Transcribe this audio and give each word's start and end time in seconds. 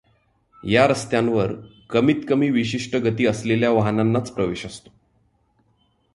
या 0.63 0.87
रस्त्यांवर 0.87 1.53
कमीतकमी 1.89 2.49
विशिष्ट 2.49 2.95
गति 2.95 3.25
असलेल्या 3.25 3.71
वाहनांनाच 3.71 4.31
प्रवेश 4.31 4.65
असतो. 4.65 4.89